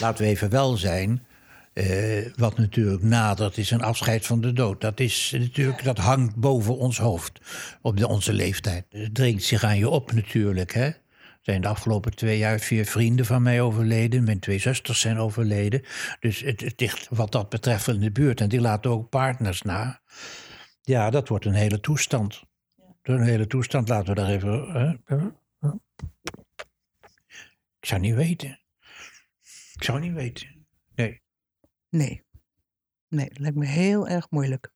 Laten 0.00 0.24
we 0.24 0.30
even 0.30 0.50
wel 0.50 0.76
zijn. 0.76 1.26
Uh, 1.74 2.26
wat 2.36 2.58
natuurlijk 2.58 3.02
nadert 3.02 3.58
is 3.58 3.70
een 3.70 3.82
afscheid 3.82 4.26
van 4.26 4.40
de 4.40 4.52
dood. 4.52 4.80
Dat, 4.80 5.00
is 5.00 5.34
natuurlijk, 5.38 5.84
dat 5.84 5.98
hangt 5.98 6.36
boven 6.36 6.76
ons 6.76 6.98
hoofd 6.98 7.40
op 7.82 7.96
de, 7.96 8.08
onze 8.08 8.32
leeftijd. 8.32 8.84
Het 8.90 9.14
dringt 9.14 9.42
zich 9.42 9.64
aan 9.64 9.78
je 9.78 9.88
op 9.88 10.12
natuurlijk. 10.12 10.72
Hè? 10.72 10.90
zijn 11.42 11.60
de 11.60 11.68
afgelopen 11.68 12.14
twee 12.14 12.38
jaar 12.38 12.58
vier 12.58 12.86
vrienden 12.86 13.26
van 13.26 13.42
mij 13.42 13.60
overleden. 13.60 14.24
Mijn 14.24 14.40
twee 14.40 14.58
zusters 14.58 15.00
zijn 15.00 15.18
overleden. 15.18 15.82
Dus 16.20 16.40
het, 16.40 16.80
ligt 16.80 17.08
wat 17.10 17.32
dat 17.32 17.48
betreft 17.48 17.88
in 17.88 18.00
de 18.00 18.10
buurt. 18.10 18.40
En 18.40 18.48
die 18.48 18.60
laten 18.60 18.90
ook 18.90 19.08
partners 19.08 19.62
na. 19.62 20.00
Ja, 20.82 21.10
dat 21.10 21.28
wordt 21.28 21.44
een 21.44 21.54
hele 21.54 21.80
toestand. 21.80 22.42
Een 23.02 23.22
hele 23.22 23.46
toestand, 23.46 23.88
laten 23.88 24.14
we 24.14 24.20
daar 24.20 24.30
even... 24.30 25.00
Ik 27.80 27.88
zou 27.88 28.00
niet 28.00 28.14
weten. 28.14 28.60
Ik 29.72 29.84
zou 29.84 30.00
niet 30.00 30.12
weten. 30.12 30.66
Nee. 30.94 31.22
Nee. 31.92 32.22
Nee, 33.08 33.28
dat 33.28 33.38
lijkt 33.38 33.56
me 33.56 33.66
heel 33.66 34.08
erg 34.08 34.30
moeilijk. 34.30 34.72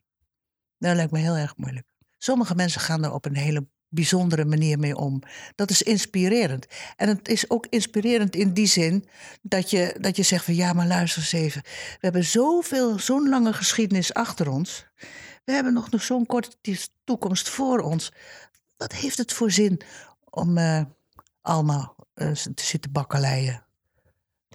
Dat 0.78 0.96
lijkt 0.96 1.12
me 1.12 1.18
heel 1.18 1.37
erg 1.37 1.56
moeilijk. 1.56 1.87
Sommige 2.18 2.54
mensen 2.54 2.80
gaan 2.80 3.04
er 3.04 3.12
op 3.12 3.25
een 3.25 3.37
hele 3.37 3.66
bijzondere 3.88 4.44
manier 4.44 4.78
mee 4.78 4.96
om. 4.96 5.23
Dat 5.54 5.70
is 5.70 5.82
inspirerend. 5.82 6.66
En 6.96 7.08
het 7.08 7.28
is 7.28 7.50
ook 7.50 7.66
inspirerend 7.66 8.37
in 8.37 8.52
die 8.52 8.66
zin 8.66 9.08
dat 9.42 9.70
je, 9.70 9.96
dat 10.00 10.16
je 10.16 10.23
zegt 10.23 10.44
van 10.44 10.54
ja, 10.54 10.73
maar 10.73 10.87
luister 10.87 11.23
eens 11.23 11.32
even. 11.32 11.62
We 11.62 11.99
hebben 12.00 12.25
zoveel, 12.25 12.99
zo'n 12.99 13.28
lange 13.28 13.52
geschiedenis 13.52 14.14
achter 14.14 14.49
ons. 14.49 14.87
We 15.44 15.52
hebben 15.52 15.73
nog, 15.73 15.90
nog 15.90 16.02
zo'n 16.02 16.26
korte 16.26 16.56
toekomst 17.04 17.49
voor 17.49 17.80
ons. 17.80 18.12
Wat 18.76 18.92
heeft 18.92 19.18
het 19.18 19.32
voor 19.32 19.50
zin 19.50 19.80
om 20.30 20.58
uh, 20.58 20.82
allemaal 21.40 21.96
uh, 22.14 22.32
te 22.32 22.64
zitten 22.64 22.92
bakkeleien? 22.92 23.64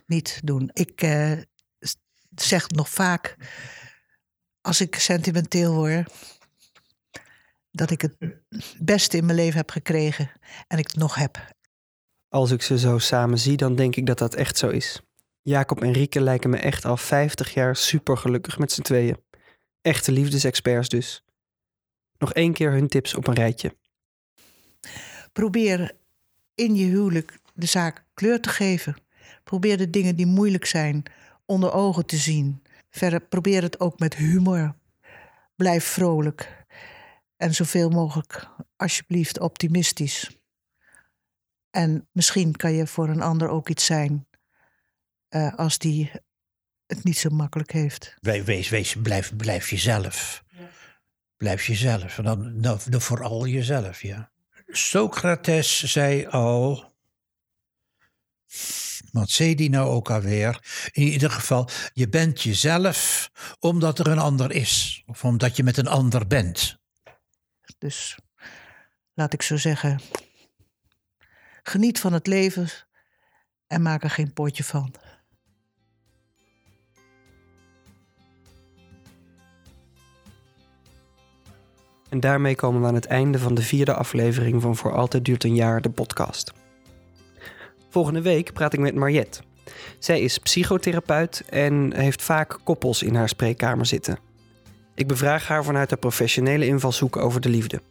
Niet 0.06 0.40
doen. 0.44 0.70
Ik, 0.74 1.04
uh, 1.04 1.32
zeg 2.36 2.70
nog 2.70 2.90
vaak, 2.90 3.36
als 4.62 4.82
ik 4.82 4.96
sentimenteel 4.96 5.74
word, 5.74 6.12
dat 7.72 7.92
ik 7.92 8.02
het 8.02 8.16
beste 8.80 9.18
in 9.18 9.26
mijn 9.26 9.38
leven 9.38 9.58
heb 9.58 9.70
gekregen 9.70 10.32
en 10.68 10.78
ik 10.78 10.88
het 10.88 10.96
nog 10.96 11.16
heb. 11.16 11.54
Als 12.30 12.52
ik 12.52 12.62
ze 12.62 12.80
zo 12.80 12.98
samen 12.98 13.40
zie, 13.40 13.58
dan 13.58 13.76
denk 13.76 13.96
ik 13.96 14.06
dat 14.06 14.18
dat 14.18 14.36
echt 14.36 14.58
zo 14.58 14.70
is. 14.70 15.02
Jacob 15.42 15.82
en 15.82 15.92
Rieke 15.92 16.22
lijken 16.22 16.50
me 16.50 16.58
echt 16.58 16.86
al 16.86 16.98
50 16.98 17.54
jaar 17.54 17.76
supergelukkig 17.76 18.58
met 18.58 18.72
z'n 18.72 18.82
tweeën. 18.82 19.18
Echte 19.82 20.12
liefdesexperts 20.12 20.90
dus. 20.90 21.24
Nog 22.18 22.34
één 22.34 22.54
keer 22.54 22.72
hun 22.72 22.88
tips 22.88 23.14
op 23.14 23.28
een 23.28 23.34
rijtje. 23.34 23.76
Probeer 25.34 25.92
in 26.56 26.76
je 26.76 26.86
huwelijk 26.86 27.40
de 27.54 27.66
zaak 27.66 28.04
kleur 28.14 28.42
te 28.42 28.50
geven. 28.50 28.96
Probeer 29.44 29.78
de 29.78 29.90
dingen 29.90 30.16
die 30.16 30.26
moeilijk 30.26 30.66
zijn 30.66 31.04
onder 31.52 31.74
ogen 31.74 32.06
te 32.06 32.18
zien. 32.18 32.64
Verder 32.90 33.22
probeer 33.22 33.62
het 33.62 33.80
ook 33.80 34.00
met 34.00 34.16
humor. 34.16 34.76
Blijf 35.56 35.86
vrolijk. 35.86 36.66
En 37.38 37.54
zoveel 37.54 37.90
mogelijk, 37.90 38.48
alsjeblieft, 38.76 39.40
optimistisch. 39.40 40.40
En 41.70 42.08
misschien 42.12 42.56
kan 42.56 42.74
je 42.74 42.88
voor 42.88 43.10
een 43.10 43.22
ander 43.22 43.48
ook 43.48 43.70
iets 43.70 43.86
zijn 43.86 44.28
uh, 45.30 45.54
als 45.56 45.78
die 45.78 46.12
het 46.86 47.04
niet 47.04 47.18
zo 47.18 47.30
makkelijk 47.30 47.72
heeft. 47.72 48.16
Wees, 48.22 48.70
wees, 48.70 48.96
blijf, 48.96 49.36
blijf 49.36 49.70
jezelf. 49.70 50.44
Ja. 50.50 50.70
Blijf 51.38 51.66
jezelf. 51.66 52.16
Dan, 52.16 52.62
dan, 52.62 52.80
dan 52.90 53.02
vooral 53.02 53.48
jezelf, 53.48 54.02
ja. 54.02 54.32
Socrates 54.68 55.84
zei 55.84 56.28
al. 56.28 56.91
Wat 59.12 59.30
zei 59.30 59.56
die 59.56 59.70
nou 59.70 59.90
ook 59.90 60.10
alweer? 60.10 60.60
In 60.92 61.04
ieder 61.04 61.32
geval, 61.32 61.70
je 61.94 62.10
bent 62.10 62.42
jezelf 62.42 63.30
omdat 63.60 64.00
er 64.00 64.08
een 64.08 64.20
ander 64.20 64.52
is. 64.52 65.04
Of 65.06 65.24
omdat 65.24 65.56
je 65.56 65.64
met 65.64 65.78
een 65.78 65.88
ander 65.88 66.28
bent. 66.28 66.80
Dus 67.78 68.18
laat 69.14 69.34
ik 69.34 69.42
zo 69.42 69.58
zeggen. 69.58 70.00
Geniet 71.64 72.00
van 72.00 72.14
het 72.14 72.28
leven 72.28 72.70
en 73.68 73.82
maak 73.82 74.04
er 74.04 74.10
geen 74.10 74.34
potje 74.34 74.64
van. 74.64 74.96
En 82.10 82.20
daarmee 82.20 82.56
komen 82.56 82.82
we 82.82 82.88
aan 82.88 82.94
het 82.94 83.06
einde 83.06 83.40
van 83.40 83.54
de 83.54 83.62
vierde 83.62 83.94
aflevering 83.94 84.62
van 84.62 84.76
Voor 84.76 84.94
Altijd 84.94 85.26
Duurt 85.26 85.44
een 85.44 85.56
Jaar, 85.56 85.82
de 85.82 85.90
podcast. 85.90 86.54
Volgende 87.92 88.22
week 88.22 88.54
praat 88.54 88.74
ik 88.74 88.80
met 88.80 88.96
Mariette. 88.96 89.42
Zij 90.00 90.22
is 90.22 90.38
psychotherapeut 90.38 91.44
en 91.50 91.94
heeft 91.96 92.22
vaak 92.22 92.60
koppels 92.64 93.04
in 93.04 93.16
haar 93.16 93.30
spreekkamer 93.30 93.86
zitten. 93.86 94.18
Ik 94.96 95.08
bevraag 95.08 95.48
haar 95.48 95.64
vanuit 95.64 95.90
haar 95.90 96.00
professionele 96.00 96.66
invalshoek 96.66 97.18
over 97.18 97.42
de 97.42 97.50
liefde. 97.50 97.82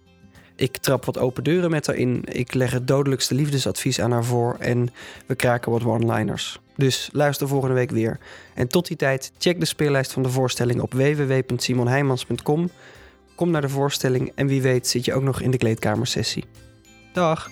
Ik 0.57 0.76
trap 0.76 1.04
wat 1.04 1.19
open 1.19 1.45
deuren 1.45 1.71
met 1.71 1.87
haar 1.87 1.97
in, 1.97 2.23
ik 2.25 2.54
leg 2.54 2.71
het 2.71 2.87
dodelijkste 2.87 3.35
liefdesadvies 3.35 4.00
aan 4.00 4.12
haar 4.12 4.25
voor 4.25 4.57
en 4.59 4.88
we 5.26 5.35
kraken 5.35 5.73
wat 5.73 5.85
one-liners. 5.85 6.61
Dus 6.76 7.09
luister 7.12 7.49
volgende 7.49 7.75
week 7.75 7.90
weer. 7.90 8.19
En 8.54 8.69
tot 8.69 8.87
die 8.87 8.97
tijd, 8.97 9.33
check 9.38 9.61
de 9.61 9.66
speellijst 9.66 10.12
van 10.12 10.23
de 10.23 10.30
voorstelling 10.30 10.80
op 10.80 10.92
www.simonheimans.com 10.92 12.71
Kom 13.35 13.50
naar 13.50 13.61
de 13.61 13.69
voorstelling 13.69 14.33
en 14.35 14.47
wie 14.47 14.62
weet 14.62 14.87
zit 14.87 15.04
je 15.04 15.14
ook 15.14 15.23
nog 15.23 15.40
in 15.40 15.50
de 15.50 15.59
kleedkamersessie. 15.59 16.45
Dag! 17.12 17.50